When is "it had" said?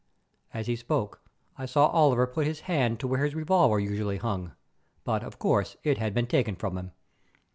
5.83-6.11